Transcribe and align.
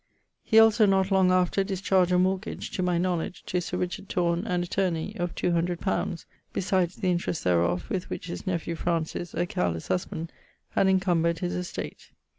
He 0.43 0.57
also 0.57 0.87
not 0.87 1.11
long 1.11 1.31
after 1.31 1.63
dischardged 1.63 2.11
a 2.11 2.17
mortgage 2.17 2.71
(to 2.71 2.81
my 2.81 2.97
knowledge[CX.], 2.97 3.69
to 3.69 3.77
Richard 3.77 4.09
Thorne, 4.09 4.47
an 4.47 4.63
attorney) 4.63 5.15
of 5.17 5.35
two 5.35 5.51
hundred 5.51 5.79
pounds, 5.79 6.25
besides 6.53 6.95
the 6.95 7.11
interest 7.11 7.43
thereof, 7.43 7.87
with 7.87 8.09
which 8.09 8.25
his 8.25 8.47
nephew 8.47 8.73
Francis 8.73 9.35
(a 9.35 9.45
careles 9.45 9.89
husband) 9.89 10.31
had 10.71 10.87
incumbred 10.87 11.37
his 11.37 11.53
estate. 11.53 12.09